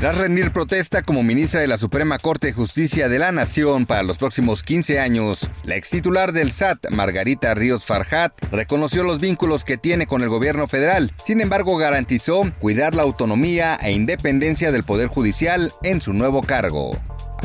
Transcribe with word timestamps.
Tras 0.00 0.18
rendir 0.18 0.50
protesta 0.50 1.02
como 1.02 1.22
ministra 1.22 1.62
de 1.62 1.68
la 1.68 1.78
Suprema 1.78 2.18
Corte 2.18 2.48
de 2.48 2.52
Justicia 2.52 3.08
de 3.08 3.18
la 3.18 3.32
Nación 3.32 3.86
para 3.86 4.02
los 4.02 4.18
próximos 4.18 4.62
15 4.62 5.00
años, 5.00 5.48
la 5.64 5.76
ex 5.76 5.88
titular 5.88 6.32
del 6.32 6.52
SAT, 6.52 6.90
Margarita 6.90 7.54
Ríos 7.54 7.86
Farjat, 7.86 8.32
reconoció 8.52 9.04
los 9.04 9.20
vínculos 9.20 9.64
que 9.64 9.78
tiene 9.78 10.06
con 10.06 10.22
el 10.22 10.28
gobierno 10.28 10.68
federal. 10.68 11.14
Sin 11.24 11.40
embargo, 11.40 11.78
garantizó 11.78 12.42
cuidar 12.60 12.94
la 12.94 13.04
autonomía 13.04 13.78
e 13.80 13.92
independencia 13.92 14.70
del 14.70 14.82
Poder 14.82 15.08
Judicial 15.08 15.72
en 15.82 16.02
su 16.02 16.12
nuevo 16.12 16.42
cargo. 16.42 16.90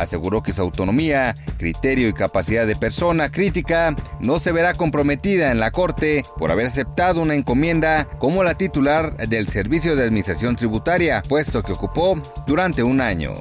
Aseguró 0.01 0.41
que 0.41 0.53
su 0.53 0.61
autonomía, 0.61 1.35
criterio 1.57 2.07
y 2.07 2.13
capacidad 2.13 2.65
de 2.65 2.75
persona 2.75 3.31
crítica 3.31 3.95
no 4.19 4.39
se 4.39 4.51
verá 4.51 4.73
comprometida 4.73 5.51
en 5.51 5.59
la 5.59 5.69
Corte 5.71 6.25
por 6.37 6.51
haber 6.51 6.65
aceptado 6.65 7.21
una 7.21 7.35
encomienda 7.35 8.07
como 8.17 8.43
la 8.43 8.55
titular 8.55 9.15
del 9.17 9.47
Servicio 9.47 9.95
de 9.95 10.03
Administración 10.03 10.55
Tributaria, 10.55 11.21
puesto 11.27 11.61
que 11.61 11.73
ocupó 11.73 12.19
durante 12.47 12.81
un 12.81 12.99
año. 12.99 13.35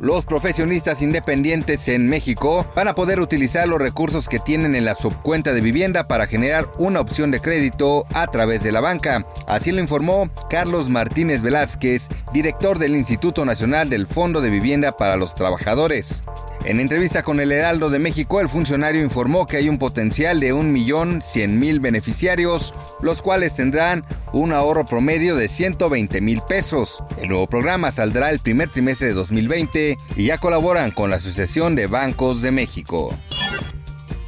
Los 0.00 0.26
profesionistas 0.26 1.02
independientes 1.02 1.88
en 1.88 2.08
México 2.08 2.66
van 2.74 2.88
a 2.88 2.94
poder 2.94 3.20
utilizar 3.20 3.68
los 3.68 3.80
recursos 3.80 4.28
que 4.28 4.38
tienen 4.38 4.74
en 4.74 4.84
la 4.84 4.96
subcuenta 4.96 5.52
de 5.52 5.60
vivienda 5.60 6.08
para 6.08 6.26
generar 6.26 6.66
una 6.78 7.00
opción 7.00 7.30
de 7.30 7.40
crédito 7.40 8.04
a 8.12 8.26
través 8.26 8.62
de 8.62 8.72
la 8.72 8.80
banca. 8.80 9.26
Así 9.46 9.72
lo 9.72 9.80
informó 9.80 10.28
Carlos 10.50 10.88
Martínez 10.88 11.42
Velázquez, 11.42 12.08
director 12.32 12.78
del 12.78 12.96
Instituto 12.96 13.44
Nacional 13.44 13.88
del 13.88 14.06
Fondo 14.06 14.40
de 14.40 14.50
Vivienda 14.50 14.96
para 14.96 15.16
los 15.16 15.34
Trabajadores. 15.34 16.24
En 16.64 16.80
entrevista 16.80 17.22
con 17.22 17.40
el 17.40 17.52
Heraldo 17.52 17.90
de 17.90 17.98
México, 17.98 18.40
el 18.40 18.48
funcionario 18.48 19.02
informó 19.02 19.46
que 19.46 19.58
hay 19.58 19.68
un 19.68 19.78
potencial 19.78 20.40
de 20.40 20.54
1.100.000 20.54 21.78
beneficiarios, 21.78 22.72
los 23.02 23.20
cuales 23.20 23.54
tendrán 23.54 24.02
un 24.32 24.54
ahorro 24.54 24.86
promedio 24.86 25.36
de 25.36 25.48
120 25.48 26.22
mil 26.22 26.40
pesos. 26.40 27.04
El 27.20 27.28
nuevo 27.28 27.46
programa 27.46 27.92
saldrá 27.92 28.30
el 28.30 28.38
primer 28.38 28.70
trimestre 28.70 29.08
de 29.08 29.12
2020 29.12 29.98
y 30.16 30.24
ya 30.24 30.38
colaboran 30.38 30.90
con 30.90 31.10
la 31.10 31.16
Asociación 31.16 31.74
de 31.76 31.86
Bancos 31.86 32.40
de 32.40 32.50
México. 32.50 33.14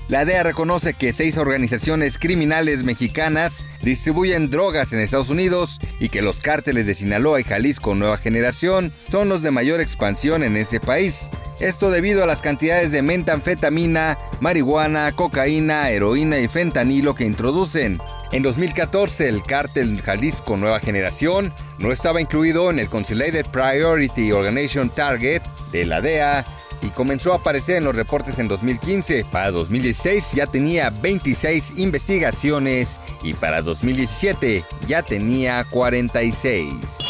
La 0.09 0.25
DEA 0.25 0.45
reconoce 0.45 0.95
que 0.95 1.13
seis 1.13 1.37
organizaciones 1.37 2.17
criminales 2.17 2.85
mexicanas 2.85 3.67
distribuyen 3.83 4.51
drogas 4.51 4.93
en 4.93 5.01
Estados 5.01 5.31
Unidos 5.31 5.81
y 5.99 6.11
que 6.11 6.23
los 6.23 6.41
cárteles 6.41 6.87
de 6.87 6.95
Sinaloa 6.95 7.41
y 7.41 7.45
Jalisco 7.45 7.97
Nueva 7.97 8.17
Generación 8.17 8.93
son 9.09 9.29
los 9.29 9.43
de 9.43 9.51
mayor 9.51 9.81
expansión 9.81 10.45
en 10.45 10.57
ese 10.57 10.79
país. 10.79 11.29
Esto 11.59 11.91
debido 11.91 12.23
a 12.23 12.27
las 12.27 12.41
cantidades 12.41 12.93
de 12.93 13.03
metanfetamina, 13.03 14.17
marihuana, 14.39 15.11
cocaína, 15.11 15.91
heroína 15.91 16.39
y 16.39 16.47
fentanilo 16.47 17.17
que 17.17 17.25
introducen. 17.25 17.99
En 18.31 18.45
2014, 18.45 19.29
el 19.29 19.43
cártel 19.43 20.01
Jalisco 20.03 20.57
Nueva 20.57 20.79
Generación 20.79 21.53
no 21.79 21.91
estaba 21.91 22.21
incluido 22.21 22.71
en 22.71 22.79
el 22.79 22.89
Consolidated 22.89 23.47
Priority 23.47 24.31
Organization 24.31 24.89
Target 24.89 25.43
de 25.73 25.87
la 25.87 26.01
DEA 26.01 26.47
y 26.87 26.91
comenzó 26.91 27.33
a 27.33 27.37
aparecer 27.37 27.77
en 27.77 27.85
los 27.85 27.97
reportes 27.97 28.39
en 28.39 28.49
2015. 28.49 29.27
Para 29.31 29.51
2016 29.51 30.33
ya 30.33 30.47
tenía 30.47 30.91
26 30.91 31.75
investigaciones 31.79 33.01
y 33.23 33.35
para 33.35 33.63
2017 33.63 34.65
ya 34.87 35.03
tenía 35.03 35.65
46. 35.71 37.06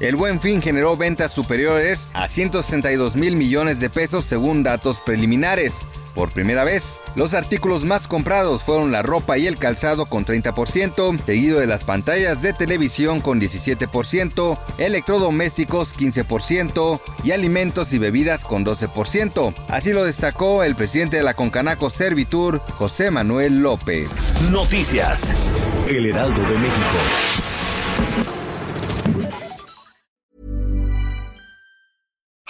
El 0.00 0.16
buen 0.16 0.40
fin 0.40 0.60
generó 0.60 0.96
ventas 0.96 1.32
superiores 1.32 2.10
a 2.12 2.28
162 2.28 3.16
mil 3.16 3.36
millones 3.36 3.80
de 3.80 3.90
pesos 3.90 4.24
según 4.24 4.62
datos 4.62 5.00
preliminares. 5.00 5.86
Por 6.14 6.30
primera 6.30 6.64
vez, 6.64 7.00
los 7.14 7.32
artículos 7.32 7.84
más 7.84 8.06
comprados 8.06 8.62
fueron 8.62 8.92
la 8.92 9.02
ropa 9.02 9.38
y 9.38 9.46
el 9.46 9.56
calzado 9.56 10.04
con 10.04 10.26
30%, 10.26 11.24
seguido 11.24 11.58
de 11.58 11.66
las 11.66 11.84
pantallas 11.84 12.42
de 12.42 12.52
televisión 12.52 13.20
con 13.20 13.40
17%, 13.40 14.58
electrodomésticos 14.78 15.96
15% 15.96 17.00
y 17.24 17.30
alimentos 17.30 17.92
y 17.92 17.98
bebidas 17.98 18.44
con 18.44 18.64
12%. 18.64 19.54
Así 19.68 19.92
lo 19.92 20.04
destacó 20.04 20.64
el 20.64 20.74
presidente 20.74 21.16
de 21.16 21.22
la 21.22 21.34
Concanaco 21.34 21.88
Servitur, 21.88 22.60
José 22.76 23.10
Manuel 23.10 23.60
López. 23.60 24.08
Noticias. 24.50 25.34
El 25.88 26.06
Heraldo 26.06 26.42
de 26.42 26.58
México. 26.58 26.98